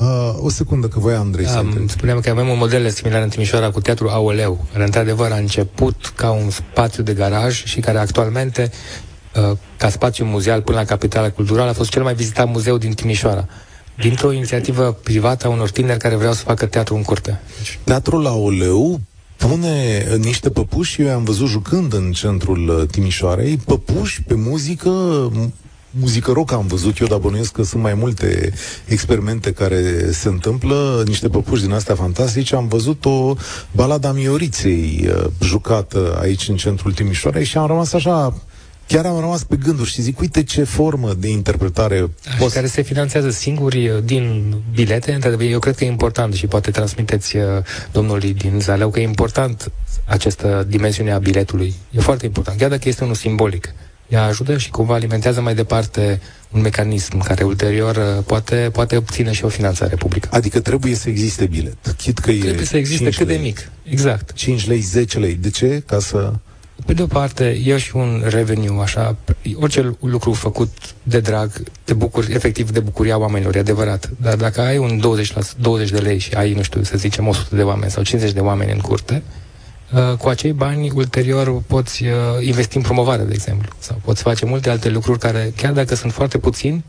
[0.00, 1.88] Uh, o secundă, că voi, Andrei, să Um, întreb.
[1.88, 6.12] spuneam că avem un model similar în Timișoara cu Teatrul Aoleu, care într-adevăr a început
[6.16, 9.11] ca un spațiu de garaj și care actualmente, uh,
[9.76, 13.48] ca spațiu muzeal până la capitala culturală, a fost cel mai vizitat muzeu din Timișoara.
[13.96, 17.40] Dintr-o inițiativă privată a unor tineri care vreau să facă teatru în curte.
[17.58, 19.00] Deci, Teatrul la Oleu
[19.36, 24.90] pune niște păpuși, eu am văzut jucând în centrul uh, Timișoarei, păpuși pe muzică,
[25.34, 25.50] m-
[25.90, 28.52] muzică rock am văzut eu, dar bănuiesc că sunt mai multe
[28.86, 32.56] experimente care se întâmplă, niște păpuși din astea fantastice.
[32.56, 33.34] Am văzut o
[33.72, 38.34] balada Mioriței uh, jucată aici în centrul Timișoarei și am rămas așa
[38.86, 42.82] Chiar am rămas pe gânduri și zic, uite ce formă de interpretare și care se
[42.82, 45.12] finanțează singuri uh, din bilete.
[45.12, 47.42] Într-adevăr, eu cred că e important și poate transmiteți uh,
[47.92, 49.70] domnului din Zaleu că e important
[50.04, 51.74] această dimensiune a biletului.
[51.90, 53.74] E foarte important, chiar dacă este unul simbolic.
[54.08, 59.32] Ea ajută și cumva alimentează mai departe un mecanism care ulterior uh, poate, poate obține
[59.32, 60.28] și o finanțare publică.
[60.32, 61.76] Adică trebuie să existe bilet.
[61.96, 63.42] Chit că e Trebuie să existe 5 cât de lei.
[63.42, 63.70] mic.
[63.82, 64.32] Exact.
[64.32, 65.34] 5 lei, 10 lei.
[65.34, 65.82] De ce?
[65.86, 66.32] Ca să...
[66.86, 69.16] Pe de o parte, e și un revenue, așa,
[69.54, 74.10] orice lucru făcut de drag, te bucuri, efectiv, de bucuria oamenilor, e adevărat.
[74.20, 77.28] Dar dacă ai un 20, la, 20 de lei și ai, nu știu, să zicem,
[77.28, 79.22] 100 de oameni sau 50 de oameni în curte,
[79.92, 83.72] uh, cu acei bani, ulterior, poți uh, investi în promovare, de exemplu.
[83.78, 86.84] Sau poți face multe alte lucruri care, chiar dacă sunt foarte puțini,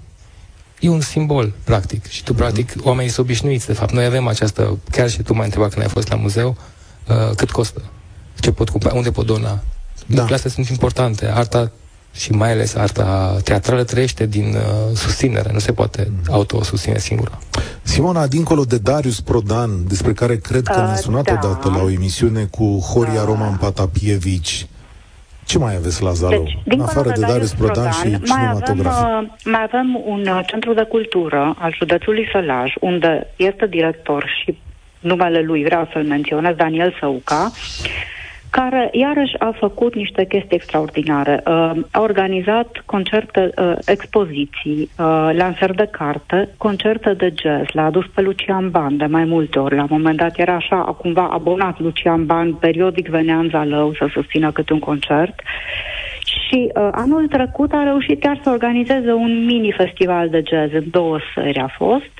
[0.79, 2.05] e un simbol, practic.
[2.05, 3.91] Și tu, practic, oamenii sunt obișnuiți, de fapt.
[3.91, 6.57] Noi avem această, chiar și tu m-ai întrebat când ai fost la muzeu,
[7.07, 7.81] uh, cât costă?
[8.39, 8.95] Ce pot cumpăra?
[8.95, 9.63] Unde pot dona?
[10.05, 10.07] Da.
[10.07, 11.31] Lucrurile astea sunt importante.
[11.33, 11.71] Arta
[12.15, 15.49] și mai ales arta teatrală trăiește din uh, susținere.
[15.53, 16.31] Nu se poate Mhm.
[16.33, 17.39] autosusține singură.
[17.81, 21.31] Simona, dincolo de Darius Prodan, despre care cred că Uh, ne-a sunat da.
[21.43, 23.23] odată la o emisiune cu Horia Da.
[23.25, 24.65] Roman Patapievici,
[25.45, 26.43] ce mai aveți la Zalău?
[26.43, 29.01] Deci, în dincolo afară de Darius Prodan, și mai avem, cinematograf.
[29.01, 34.57] uh, mai avem un uh, centru de cultură al județului Sălaj, unde este director și
[34.99, 37.51] numele lui vreau să-l menționez, Daniel Săuca,
[38.59, 41.43] care iarăși a făcut niște chestii extraordinare.
[41.45, 47.67] Uh, a organizat concerte, uh, expoziții, uh, lansări de carte, concerte de jazz.
[47.71, 49.75] L-a adus pe Lucian Ban de mai multe ori.
[49.75, 54.07] La un moment dat era așa, cumva abonat Lucian Ban, periodic venea în Zalău să
[54.13, 55.35] susțină câte un concert.
[56.25, 60.83] Și Și uh, anul trecut a reușit chiar să organizeze un mini-festival de jazz, în
[60.91, 62.11] două sări a fost.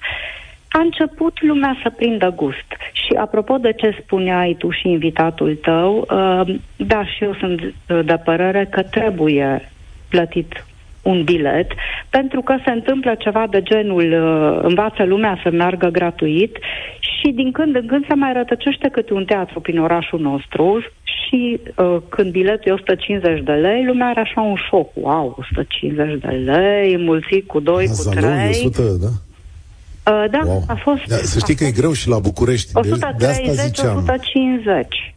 [0.76, 2.70] A început lumea să prindă gust.
[2.92, 7.74] Și apropo de ce spuneai tu și invitatul tău, uh, da, și eu sunt
[8.06, 9.72] de părere că trebuie
[10.10, 10.66] plătit
[11.04, 11.72] un bilet,
[12.10, 16.58] pentru că se întâmplă ceva de genul uh, învață lumea să meargă gratuit
[17.00, 21.60] și din când în când se mai rătăcește câte un teatru prin orașul nostru și
[21.76, 24.90] uh, când biletul e 150 de lei, lumea are așa un șoc.
[24.94, 28.50] Wow, 150 de lei, mulțit cu 2, cu 3.
[28.50, 29.08] 100, da?
[30.08, 30.64] Uh, da, wow.
[30.68, 31.02] a fost...
[31.08, 32.72] Da, să știi că fost e greu și la București.
[32.72, 32.74] 130-150,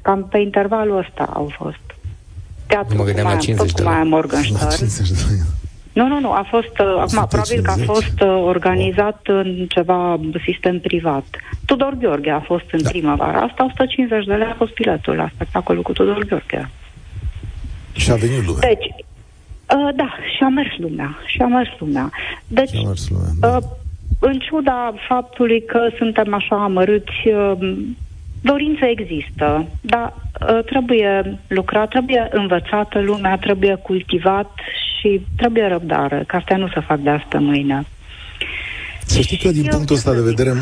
[0.02, 1.78] cam pe intervalul ăsta au fost.
[2.66, 3.92] Teatru mă gândeam la 50 de lei.
[4.04, 4.64] Morgenstern.
[4.64, 5.38] La 50 de lei.
[5.92, 10.20] Nu, nu, nu, a fost, uh, acum, probabil că a fost uh, organizat în ceva
[10.44, 11.24] sistem privat.
[11.64, 12.88] Tudor Gheorghe a fost în da.
[12.88, 16.70] primăvara asta, 150 de lei a fost biletul la spectacolul cu Tudor Gheorghe.
[17.92, 18.68] Și a venit lumea.
[18.68, 22.10] Deci, uh, da, și a mers lumea, și a mers lumea.
[22.46, 23.56] Deci, și a mers lumea, da.
[23.56, 23.62] uh,
[24.18, 27.76] în ciuda faptului că suntem așa amărâți, uh,
[28.40, 30.14] dorința există, dar
[30.48, 34.50] uh, trebuie lucrat, trebuie învățată lumea, trebuie cultivat
[34.98, 37.86] și trebuie răbdare, că astea nu se fac de asta mâine.
[39.04, 40.52] Să știi că din punctul ăsta de vedere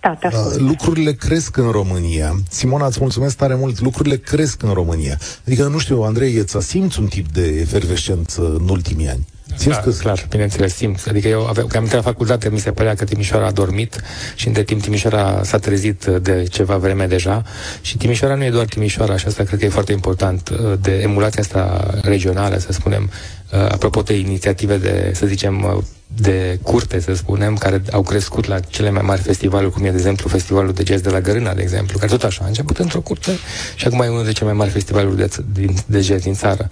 [0.00, 2.36] da, lucrurile cresc în România.
[2.48, 3.80] Simona, îți mulțumesc tare mult.
[3.80, 5.18] Lucrurile cresc în România.
[5.46, 9.26] Adică, nu știu, Andrei, îți simți un tip de efervescență în ultimii ani?
[9.54, 9.90] Simți da, că...
[9.90, 11.04] clar, bineînțeles, simt.
[11.08, 14.00] Adică eu aveam, că am intrat la facultate, mi se părea că Timișoara a dormit
[14.34, 17.42] și între timp Timișoara s-a trezit de ceva vreme deja
[17.80, 20.92] și Timișoara nu e doar Timișoara și asta cred că e foarte important uh, de
[20.92, 23.10] emulația asta regională, să spunem,
[23.52, 28.46] uh, apropo de inițiative de, să zicem, uh, de curte, să spunem, care au crescut
[28.46, 31.54] la cele mai mari festivaluri, cum e, de exemplu, Festivalul de Jazz de la Gărâna,
[31.54, 33.30] de exemplu, care tot așa a început într-o curte
[33.74, 36.68] și acum e unul de cele mai mari festivaluri de, de, de jazz din țară.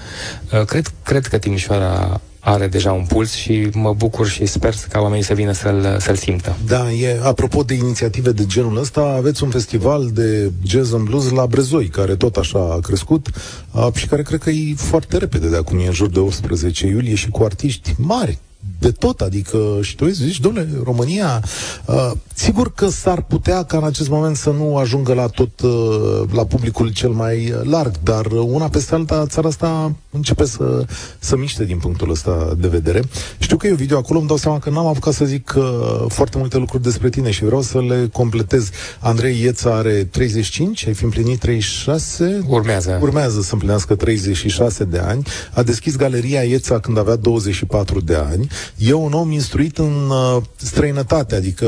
[0.67, 5.25] Cred, cred că Timișoara are deja un puls și mă bucur și sper ca oamenii
[5.25, 6.57] să vină să-l, să-l simtă.
[6.67, 11.31] Da, e, apropo de inițiative de genul ăsta, aveți un festival de jazz and blues
[11.31, 13.27] la Brezoi, care tot așa a crescut
[13.71, 16.87] a, și care cred că e foarte repede de acum, e în jur de 18
[16.87, 18.39] iulie și cu artiști mari,
[18.79, 21.43] de tot, adică și tu zici, domnule, România,
[21.87, 26.23] uh, sigur că s-ar putea ca în acest moment să nu ajungă la tot, uh,
[26.33, 30.85] la publicul cel mai larg, dar una peste alta, țara asta începe să,
[31.19, 33.03] să miște din punctul ăsta de vedere.
[33.39, 35.65] Știu că e un video acolo, îmi dau seama că n-am apucat să zic uh,
[36.09, 38.71] foarte multe lucruri despre tine și vreau să le completez.
[39.01, 42.45] Andrei Ieța are 35, ai fi împlinit 36?
[42.47, 42.99] Urmează.
[43.03, 45.23] Urmează să împlinească 36 de ani.
[45.55, 48.47] A deschis galeria Ieța când avea 24 de ani
[48.77, 51.67] e un om instruit în uh, străinătate, adică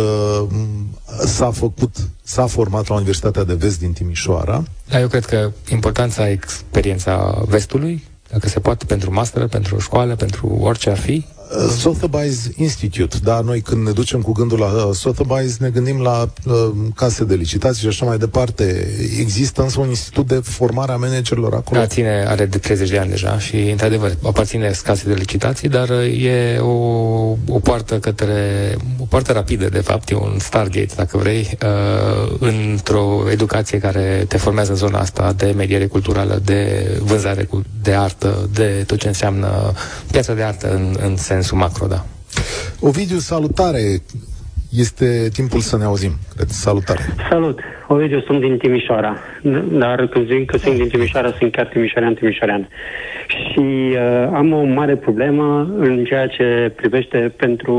[0.50, 4.62] mm, s-a făcut, s-a format la Universitatea de Vest din Timișoara.
[4.88, 10.58] Da, eu cred că importanța experiența vestului, dacă se poate, pentru master, pentru școală, pentru
[10.60, 11.35] orice ar fi, Uh,
[11.78, 16.28] Sotheby's Institute, da, noi când ne ducem cu gândul la uh, Sotheby's, ne gândim la
[16.44, 18.88] uh, case de licitații și așa mai departe.
[19.18, 21.80] Există însă un institut de formare a managerilor acolo?
[21.80, 25.88] Da, ține, are de 30 de ani deja și, într-adevăr, aparține case de licitații, dar
[25.88, 26.72] uh, e o,
[27.48, 33.22] o poartă către, o poartă rapidă, de fapt, e un Stargate, dacă vrei, uh, într-o
[33.30, 37.48] educație care te formează în zona asta de mediere culturală, de vânzare
[37.82, 39.72] de artă, de tot ce înseamnă
[40.10, 42.00] piața de artă în, în sens sensul macro, da.
[42.80, 43.82] Ovidiu, salutare!
[44.84, 46.48] Este timpul să ne auzim, cred.
[46.48, 47.00] Salutare!
[47.30, 47.60] Salut!
[47.88, 49.16] Ovidiu, sunt din Timișoara,
[49.82, 52.68] dar când zic că sunt din Timișoara, sunt chiar timișorean, timișorean.
[53.28, 57.74] Și uh, am o mare problemă în ceea ce privește pentru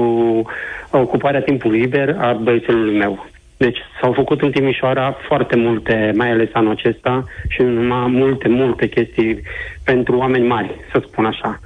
[0.91, 3.25] ocuparea timpului liber a băiețelului meu.
[3.57, 8.87] Deci s-au făcut în Timișoara foarte multe, mai ales anul acesta, și numai multe, multe
[8.87, 9.41] chestii
[9.83, 11.59] pentru oameni mari, să spun așa.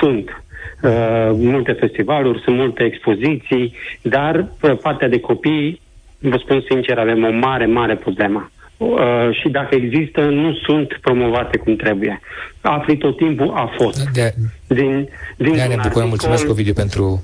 [0.00, 0.43] Sunt
[0.84, 5.80] uh, multe festivaluri, sunt multe expoziții, dar pe partea de copii,
[6.18, 8.50] vă spun sincer, avem o mare, mare problemă.
[8.76, 8.98] Uh,
[9.40, 12.20] și dacă există, nu sunt promovate cum trebuie.
[12.60, 14.10] Afli tot timpul a fost.
[14.10, 14.34] De,
[14.66, 16.08] din, din de ne bucurăm.
[16.08, 17.22] Mulțumesc, Ovidiu, pentru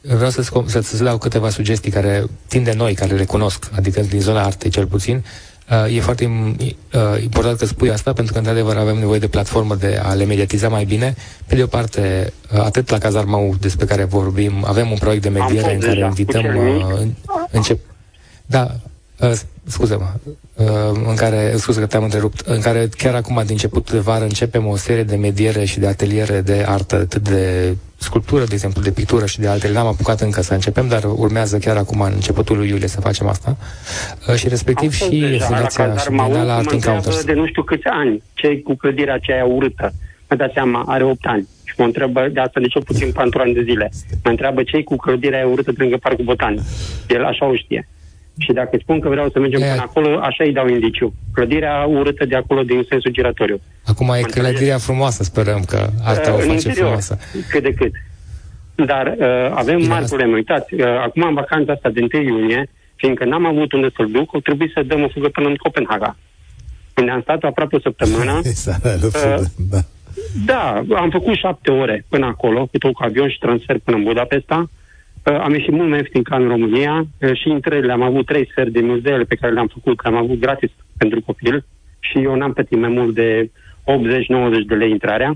[0.00, 4.20] Vreau să-ți, să-ți dau câteva sugestii care țin de noi, care le cunosc, adică din
[4.20, 5.16] zona artei cel puțin.
[5.16, 5.51] Uh,
[5.88, 10.00] e foarte uh, important că spui asta, pentru că, într-adevăr, avem nevoie de platformă de
[10.02, 11.14] a le mediatiza mai bine.
[11.46, 15.28] Pe de o parte, uh, atât la Cazarmau, despre care vorbim, avem un proiect de
[15.28, 16.44] mediere în care invităm...
[16.44, 17.06] Uh,
[17.50, 17.78] încep...
[18.46, 18.76] Da,
[19.22, 19.32] Uh,
[19.64, 20.10] scuze-mă,
[20.54, 24.24] uh, în care, scuze că te-am întrerupt, în care chiar acum, din început de vară,
[24.24, 28.82] începem o serie de mediere și de ateliere de artă, atât de sculptură, de exemplu,
[28.82, 29.72] de pictură și de altele.
[29.72, 33.26] N-am apucat încă să începem, dar urmează chiar acum, în începutul lui iulie, să facem
[33.26, 33.56] asta.
[34.28, 37.24] Uh, și respectiv și deja, Fundația și Bienala Art Encounters.
[37.24, 39.92] de nu știu câți ani, ce cu clădirea aceea urâtă.
[40.28, 41.48] Mă dați seama, are 8 ani.
[41.64, 43.90] Și mă întreabă, de asta de cel puțin 4 ani de zile.
[44.24, 46.60] Mă întreabă ce cu clădirea aia urâtă lângă Parcul Botanic.
[47.08, 47.88] El așa o știe.
[48.38, 49.66] Și dacă spun că vreau să mergem e...
[49.66, 51.14] până acolo, așa îi dau indiciu.
[51.32, 53.60] Clădirea urâtă de acolo din sensul giratoriu.
[53.86, 57.18] Acum e clădirea frumoasă, sperăm că arta uh, o face interior, frumoasă.
[57.50, 57.92] Cât de cât.
[58.74, 60.34] Dar uh, avem Bine, mari probleme.
[60.34, 64.32] Uitați, uh, acum în vacanța asta de 1 iunie, fiindcă n-am avut unde să-l duc,
[64.32, 66.16] o trebuie să dăm o fugă până în Copenhaga.
[66.96, 68.40] Unde am stat aproape o săptămână.
[68.44, 69.78] uh, da.
[70.46, 74.02] da, am făcut șapte ore până acolo, cu tot cu avion și transfer până în
[74.02, 74.58] Budapesta.
[74.58, 74.80] Uh,
[75.22, 78.72] am ieșit mult mai ieftin ca în România uh, și intrările am avut trei sferi
[78.72, 81.64] de muzeele pe care le-am făcut, că am avut gratis pentru copil
[81.98, 85.34] și eu n-am plătit mai mult de 80-90 de lei intrarea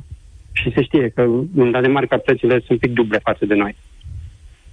[0.52, 1.22] și se știe că
[1.56, 3.76] în Danemarca prețurile sunt un pic duble față de noi.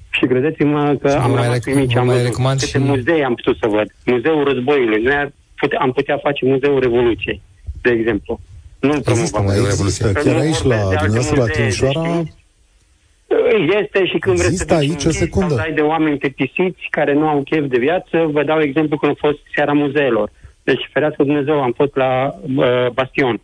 [0.10, 2.78] Și credeți-mă că și am rămas cu mici, am văzut câte și...
[2.78, 3.88] muzee am putut să văd.
[4.06, 5.02] Muzeul Războiului.
[5.04, 7.42] Noi putea, am putea face Muzeul Revoluției,
[7.82, 8.40] de exemplu.
[8.80, 9.46] Nu-l promovăm.
[9.66, 12.24] Există, chiar aici la dumneavoastră, la Timișoara,
[13.82, 15.60] este și când vreți să aici o secundă.
[15.60, 19.28] ai de oameni plictisiți care nu au chef de viață, vă dau exemplu când a
[19.28, 20.32] fost seara muzeelor.
[20.64, 23.42] Deci, ferească Dumnezeu, am fost la uh, Bastion.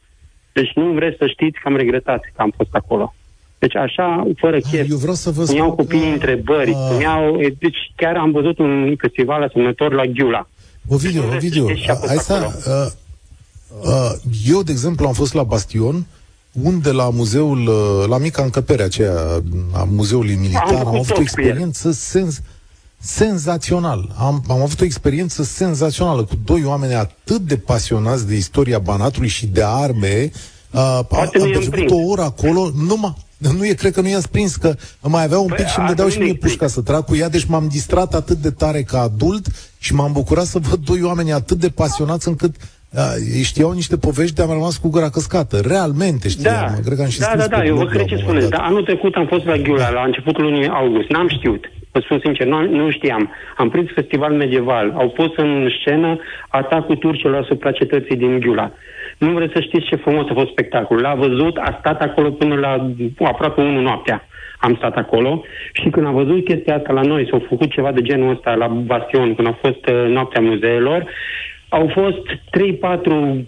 [0.54, 3.13] Deci nu vreți să știți că am regretat că am fost acolo.
[3.60, 6.97] Deci așa, fără ah, chef, Eu vreau să vă spun, iau copiii uh, întrebări, uh,
[7.02, 10.49] iau, deci chiar am văzut un festival asemănător la Ghiula.
[10.88, 11.65] Ovidiu, Ovidiu,
[12.08, 12.47] hai să...
[12.67, 12.91] Uh,
[13.84, 14.12] uh,
[14.45, 16.18] eu, de exemplu, am fost la Bastion, uh,
[16.63, 19.41] unde la muzeul, uh, la mica încăpere aceea
[19.72, 22.41] a muzeului militar, am, am avut o experiență sens,
[23.00, 24.15] senzațional.
[24.17, 29.28] Am, am avut o experiență senzațională cu doi oameni atât de pasionați de istoria Banatului
[29.28, 30.32] și de arme.
[30.72, 34.76] Uh, am petrecut o oră acolo, numai nu e, cred că nu i-a prins, că
[35.02, 37.30] mai avea un păi pic și îmi dădeau și mie pușca să trag cu ea,
[37.30, 41.32] deci m-am distrat atât de tare ca adult și m-am bucurat să văd doi oameni
[41.32, 42.56] atât de pasionați încât
[42.97, 45.56] da, ei știau niște povești de am rămas cu gura căscată.
[45.73, 46.54] Realmente știam.
[46.54, 48.49] Da, cred că am și da, da, da, eu vă cred ce spuneți.
[48.49, 51.10] Dar anul trecut am fost la Ghiula, la începutul lunii august.
[51.10, 51.71] N-am știut.
[51.91, 53.32] Vă spun sincer, nu, nu știam.
[53.58, 54.93] Am prins festival medieval.
[54.95, 58.71] Au pus în scenă atacul turcilor asupra cetății din Ghiula.
[59.17, 61.02] Nu vreți să știți ce frumos a fost spectacolul.
[61.02, 64.28] L-a văzut, a stat acolo până la aproape 1 noaptea.
[64.60, 68.02] Am stat acolo și când am văzut chestia asta la noi, s-au făcut ceva de
[68.02, 71.06] genul ăsta la Bastion, când a fost uh, noaptea muzeelor,
[71.69, 73.45] au fost 3-4,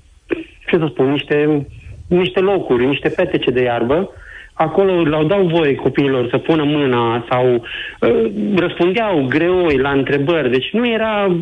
[0.67, 1.67] ce să spun, niște,
[2.07, 4.09] niște locuri, niște petece de iarbă,
[4.53, 10.51] acolo le-au dau voie copiilor să pună mâna sau uh, răspundeau greoi la întrebări.
[10.51, 11.37] Deci nu era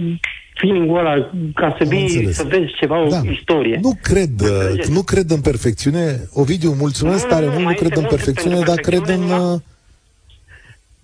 [0.53, 3.17] feeling-ul ăla ca să, vii, să vezi ceva, da.
[3.17, 3.79] o istorie.
[3.81, 6.19] Nu cred, uh, nu cred în perfecțiune.
[6.33, 9.21] Ovidiu, mulțumesc nu, tare mult, nu cred în perfecțiune, dar cred în...
[9.21, 9.59] Uh,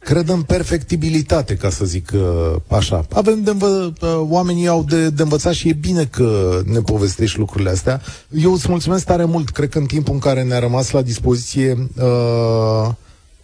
[0.06, 3.06] cred în perfectibilitate, ca să zic uh, așa.
[3.14, 7.38] Avem de învă- uh, oamenii au de, de învățat și e bine că ne povestești
[7.38, 8.02] lucrurile astea.
[8.30, 9.50] Eu îți mulțumesc tare mult.
[9.50, 12.90] Cred că în timpul în care ne-a rămas la dispoziție uh,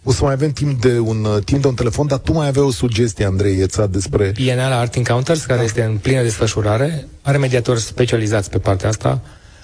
[0.02, 2.48] o să mai avem timp de un uh, timp de un telefon, dar tu mai
[2.48, 4.32] aveai o sugestie, Andrei Ieța, despre...
[4.34, 5.64] Bienala Art Encounters, care da.
[5.64, 9.20] este în plină desfășurare, are mediatori specializați pe partea asta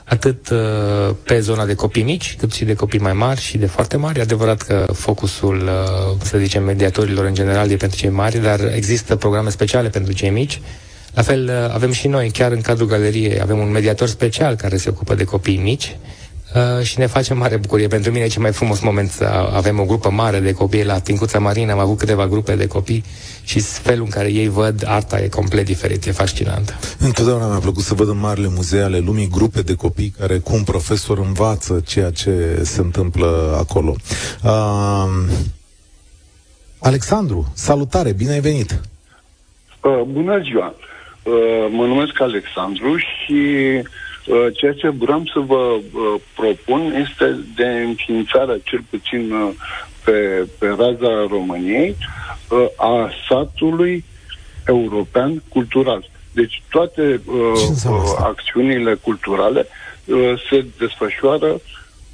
[0.09, 0.59] atât uh,
[1.23, 4.18] pe zona de copii mici, cât și de copii mai mari și de foarte mari.
[4.18, 8.61] E adevărat că focusul, uh, să zicem, mediatorilor în general e pentru cei mari, dar
[8.75, 10.61] există programe speciale pentru cei mici.
[11.14, 14.77] La fel, uh, avem și noi, chiar în cadrul galeriei, avem un mediator special care
[14.77, 16.17] se ocupă de copii mici Uh,
[16.82, 17.87] și ne face mare bucurie.
[17.87, 20.98] Pentru mine e cel mai frumos moment să avem o grupă mare de copii la
[20.98, 23.04] Tincuța Marina, am avut câteva grupe de copii
[23.44, 26.96] și felul în care ei văd arta e complet diferit, e fascinant.
[26.98, 30.54] Întotdeauna mi-a plăcut să văd în marile muzee ale lumii grupe de copii care cu
[30.54, 33.94] un profesor învață ceea ce se întâmplă acolo.
[34.44, 35.08] Uh,
[36.78, 38.80] Alexandru, salutare, bine ai venit!
[39.82, 40.74] Uh, bună ziua!
[41.22, 41.34] Uh,
[41.70, 43.34] mă numesc Alexandru și
[43.80, 44.08] Uh,
[44.53, 49.51] ceea ce vreau să vă uh, propun este de înființarea, cel puțin uh,
[50.05, 51.97] pe, pe raza României,
[52.77, 54.05] a satului
[54.67, 56.11] european cultural.
[56.33, 57.53] Deci toate uh,
[58.19, 59.67] acțiunile culturale
[60.05, 61.61] uh, se desfășoară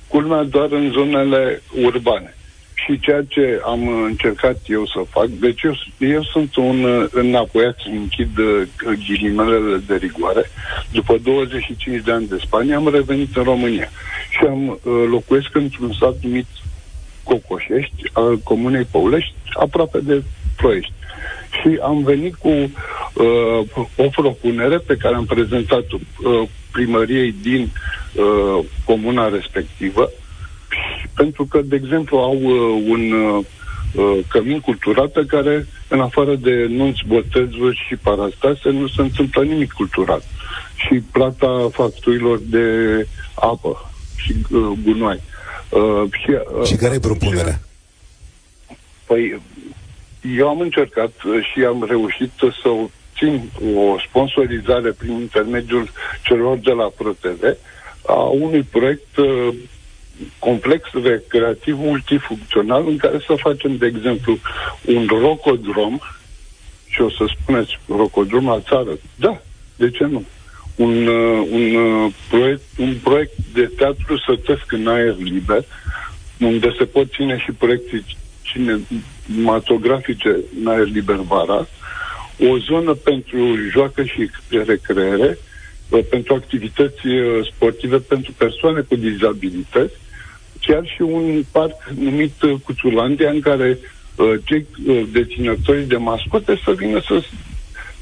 [0.08, 2.34] culmea doar în zonele urbane
[2.84, 7.76] și ceea ce am încercat eu să fac, deci eu, eu sunt un uh, înapoiat,
[7.90, 8.62] închid uh,
[9.06, 10.50] ghilimelele de rigoare.
[10.92, 13.88] După 25 de ani de Spania am revenit în România
[14.30, 16.46] și am uh, locuiesc într-un sat numit
[17.22, 20.22] Cocoșești, al comunei Păulești, aproape de
[20.56, 20.92] Ploiești.
[21.60, 27.70] Și am venit cu uh, o propunere pe care am prezentat-o uh, primăriei din
[28.14, 30.10] uh, comuna respectivă,
[31.14, 33.44] pentru că, de exemplu, au uh, un uh,
[33.94, 39.72] uh, cămin culturată care, în afară de nunți, botezuri și parastase, nu se întâmplă nimic
[39.72, 40.24] culturat.
[40.74, 42.66] Și plata facturilor de
[43.34, 45.20] apă și uh, gunoi.
[45.68, 47.60] Uh, și, uh, și care e propunerea?
[49.06, 49.40] Păi,
[50.36, 51.12] eu am încercat
[51.52, 52.30] și am reușit
[52.62, 55.90] să obțin o sponsorizare prin intermediul
[56.22, 57.42] celor de la ProTV
[58.06, 59.54] a unui proiect uh,
[60.38, 64.38] complex recreativ multifuncțional în care să facem, de exemplu,
[64.84, 65.98] un rocodrom
[66.86, 68.98] și o să spuneți rocodrom la țară.
[69.16, 69.42] Da,
[69.76, 70.24] de ce nu?
[70.74, 75.64] Un, uh, un, uh, proiect, un proiect de teatru sătesc în aer liber,
[76.40, 78.04] unde se pot ține și proiecții
[78.42, 81.68] cinematografice în aer liber vara,
[82.38, 85.38] o zonă pentru joacă și recreere,
[85.88, 89.94] uh, pentru activități uh, sportive pentru persoane cu dizabilități,
[90.66, 93.78] chiar și un parc numit uh, Cuțulandia, în care
[94.44, 94.66] cei
[95.12, 97.22] deținători de mascote să vină să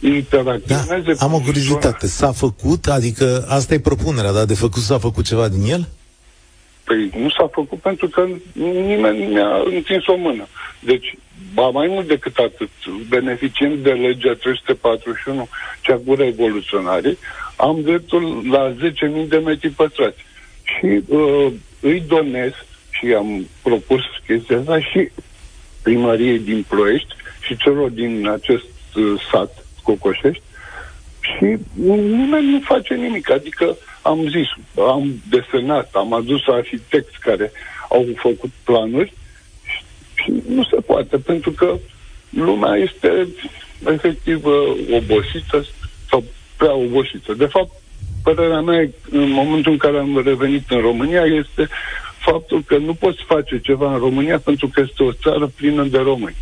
[0.01, 1.13] interacționeze.
[1.13, 2.07] Da, am o curiozitate.
[2.07, 2.87] S-a făcut?
[2.87, 5.89] Adică asta e propunerea, dar de făcut s-a făcut ceva din el?
[6.85, 10.47] Păi nu s-a făcut pentru că nimeni nu mi-a întins o mână.
[10.81, 11.17] Deci,
[11.55, 12.71] ba mai mult decât atât,
[13.09, 15.49] beneficiem de legea 341,
[15.81, 17.17] cea cu revoluționare,
[17.57, 18.75] am dreptul la
[19.23, 20.25] 10.000 de metri pătrați.
[20.63, 21.53] Și uh,
[21.83, 22.53] îi donez
[22.91, 25.11] și am propus chestia asta și
[25.83, 28.65] primăriei din Ploiești și celor din acest
[28.97, 30.43] uh, sat Cocoșești
[31.21, 33.31] și nimeni nu face nimic.
[33.31, 34.47] Adică am zis,
[34.87, 37.53] am desenat, am adus arhitecți care
[37.89, 39.13] au făcut planuri
[40.15, 41.79] și nu se poate, pentru că
[42.31, 43.29] lumea este
[43.87, 44.53] efectiv uh,
[44.91, 45.65] obosită
[46.11, 46.25] sau
[46.57, 47.35] prea obosită.
[47.35, 47.82] De fapt,
[48.23, 51.69] părerea mea, în momentul în care am revenit în România, este
[52.19, 55.99] faptul că nu poți face ceva în România pentru că este o țară plină de
[55.99, 56.37] români.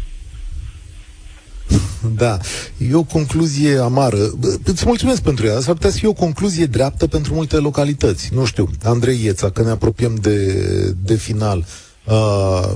[2.17, 2.39] Da,
[2.79, 4.17] e o concluzie amară.
[4.65, 5.61] Îți mulțumesc pentru ea.
[5.61, 8.35] S-ar putea să fie o concluzie dreaptă pentru multe localități.
[8.35, 10.55] Nu știu, Andrei Ieța, că ne apropiem de,
[11.03, 11.65] de final.
[12.05, 12.73] Uh,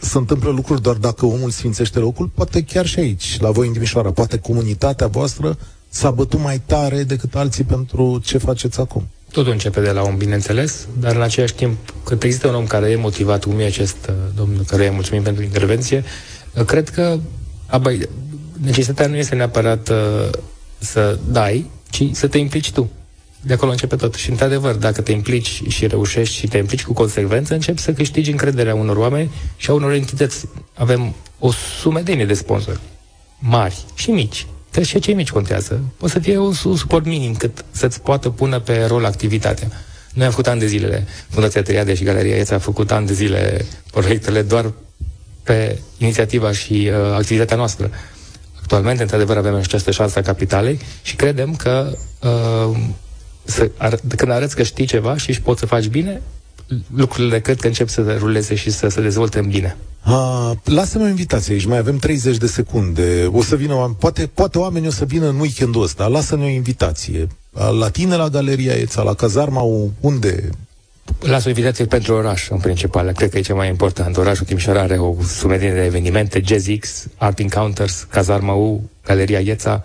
[0.00, 2.30] se întâmplă lucruri doar dacă omul sfințește locul?
[2.34, 4.10] Poate chiar și aici, la voi în Timișoara.
[4.12, 5.58] Poate comunitatea voastră
[5.92, 9.08] s-a bătut mai tare decât alții pentru ce faceți acum.
[9.32, 12.90] Totul începe de la om, bineînțeles, dar în același timp, când există un om care
[12.90, 16.04] e motivat, cum e acest uh, domn care îi mulțumim pentru intervenție,
[16.54, 17.18] uh, cred că
[17.72, 18.08] Abăi,
[18.62, 19.96] necesitatea nu este neapărat uh,
[20.78, 22.90] să dai, ci să te implici tu.
[23.40, 24.14] De acolo începe tot.
[24.14, 28.30] Și, într-adevăr, dacă te implici și reușești și te implici cu consecvență, începi să câștigi
[28.30, 30.48] încrederea unor oameni și a unor entități.
[30.74, 32.80] Avem o sumedenie de sponsori,
[33.38, 34.46] mari și mici.
[34.72, 35.80] Trebuie și cei mici contează.
[35.96, 39.68] Poate să fie un, un suport minim cât să-ți poată pune pe rol activitatea.
[40.12, 43.12] Noi am făcut ani de zile, Fundația Triade și Galeria Ieța a făcut ani de
[43.12, 44.72] zile proiectele doar
[45.42, 47.90] pe inițiativa și uh, activitatea noastră.
[48.60, 52.78] Actualmente, într-adevăr, avem această șansă a capitalei și credem că uh,
[53.44, 56.22] să ar, când arăți că știi ceva și își poți să faci bine,
[56.96, 59.76] lucrurile cred că încep să ruleze și să se dezvolte în bine.
[60.00, 63.28] Ha, lasă-mi o invitație aici, mai avem 30 de secunde.
[63.32, 66.06] O să vină, poate, poate oamenii o să vină în weekendul ăsta.
[66.06, 67.26] Lasă-ne o invitație.
[67.78, 69.62] La tine, la Galeria Eța, la Cazarma,
[70.00, 70.50] unde
[71.20, 73.12] Las o invitație pentru oraș, în principal.
[73.12, 74.16] Cred că e cel mai important.
[74.16, 79.84] Orașul Timișoara are o sumedenie de evenimente, JazzX, Art Encounters, Cazarma U, Galeria Ieța.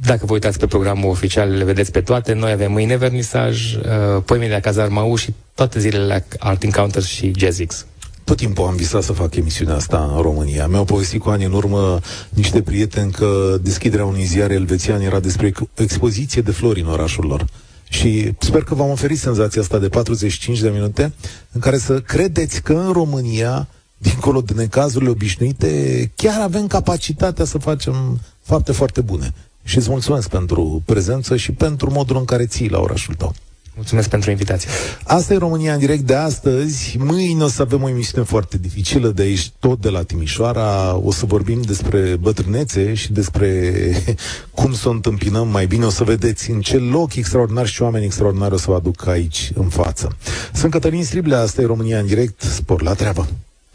[0.00, 2.32] Uh, dacă vă uitați pe programul oficial, le vedeți pe toate.
[2.32, 3.82] Noi avem mâine vernisaj, uh,
[4.24, 7.86] poimile la Cazarma U și toate zilele la Art Encounters și JazzX.
[8.24, 10.66] Tot timpul am visat să fac emisiunea asta în România.
[10.66, 15.52] Mi-au povestit cu ani în urmă niște prieteni că deschiderea unui ziar elvețian era despre
[15.74, 17.46] expoziție de flori în orașul lor.
[17.88, 21.12] Și sper că v-am oferit senzația asta de 45 de minute
[21.52, 27.58] în care să credeți că în România, dincolo de necazurile obișnuite, chiar avem capacitatea să
[27.58, 29.32] facem fapte foarte bune.
[29.66, 33.34] Și îți mulțumesc pentru prezență și pentru modul în care ții la orașul tău.
[33.76, 34.68] Mulțumesc pentru invitație.
[35.04, 36.96] Asta e România în direct de astăzi.
[36.98, 40.96] Mâine o să avem o emisiune foarte dificilă de aici, tot de la Timișoara.
[40.96, 43.72] O să vorbim despre bătrânețe și despre
[44.54, 45.84] cum să o întâmpinăm mai bine.
[45.84, 49.50] O să vedeți în ce loc extraordinar și oameni extraordinari o să vă aduc aici
[49.54, 50.16] în față.
[50.52, 52.40] Sunt Cătălin Striblea, asta e România în direct.
[52.40, 53.28] Spor la treabă!